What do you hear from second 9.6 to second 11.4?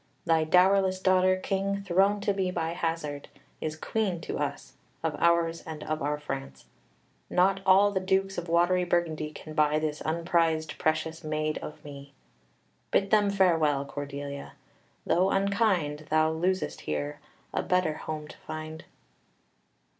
this unprized, precious